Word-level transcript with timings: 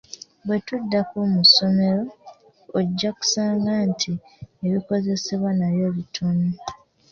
Bwe 0.45 0.57
tuddako 0.65 1.13
mu 1.23 1.27
masomero, 1.37 2.03
ojja 2.77 3.09
kusanga 3.17 3.71
nti 3.89 4.11
ebikozesebwa 4.65 5.49
nabyo 5.59 5.87
bitono. 5.97 6.49